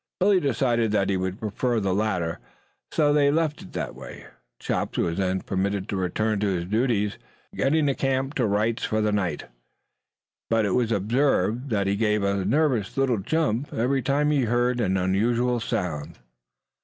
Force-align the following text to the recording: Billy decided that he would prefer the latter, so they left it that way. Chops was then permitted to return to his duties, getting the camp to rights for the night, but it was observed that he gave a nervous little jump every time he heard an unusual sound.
Billy 0.19 0.39
decided 0.39 0.91
that 0.93 1.11
he 1.11 1.15
would 1.17 1.39
prefer 1.39 1.79
the 1.79 1.93
latter, 1.93 2.39
so 2.91 3.13
they 3.13 3.29
left 3.29 3.61
it 3.61 3.73
that 3.73 3.93
way. 3.93 4.25
Chops 4.57 4.97
was 4.97 5.19
then 5.19 5.41
permitted 5.41 5.87
to 5.87 5.95
return 5.95 6.39
to 6.39 6.47
his 6.55 6.65
duties, 6.65 7.19
getting 7.55 7.85
the 7.85 7.93
camp 7.93 8.33
to 8.33 8.47
rights 8.47 8.83
for 8.83 8.99
the 8.99 9.11
night, 9.11 9.43
but 10.49 10.65
it 10.65 10.71
was 10.73 10.91
observed 10.91 11.69
that 11.69 11.85
he 11.85 11.95
gave 11.95 12.23
a 12.23 12.43
nervous 12.43 12.97
little 12.97 13.19
jump 13.19 13.71
every 13.71 14.01
time 14.01 14.31
he 14.31 14.45
heard 14.45 14.79
an 14.81 14.97
unusual 14.97 15.59
sound. 15.59 16.17